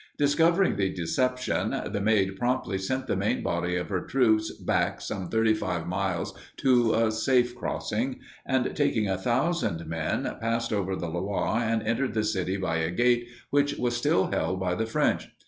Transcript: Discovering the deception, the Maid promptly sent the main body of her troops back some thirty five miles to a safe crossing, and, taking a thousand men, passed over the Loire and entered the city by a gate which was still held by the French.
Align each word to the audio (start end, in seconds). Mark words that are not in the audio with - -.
Discovering 0.17 0.77
the 0.77 0.91
deception, 0.91 1.79
the 1.91 2.01
Maid 2.01 2.35
promptly 2.35 2.79
sent 2.79 3.05
the 3.05 3.15
main 3.15 3.43
body 3.43 3.75
of 3.75 3.89
her 3.89 4.01
troops 4.01 4.51
back 4.51 4.99
some 4.99 5.29
thirty 5.29 5.53
five 5.53 5.85
miles 5.85 6.33
to 6.57 6.95
a 6.95 7.11
safe 7.11 7.55
crossing, 7.55 8.19
and, 8.43 8.75
taking 8.75 9.07
a 9.07 9.15
thousand 9.19 9.85
men, 9.85 10.23
passed 10.41 10.73
over 10.73 10.95
the 10.95 11.07
Loire 11.07 11.59
and 11.59 11.83
entered 11.83 12.15
the 12.15 12.23
city 12.23 12.57
by 12.57 12.77
a 12.77 12.89
gate 12.89 13.27
which 13.51 13.75
was 13.75 13.95
still 13.95 14.31
held 14.31 14.59
by 14.59 14.73
the 14.73 14.87
French. 14.87 15.29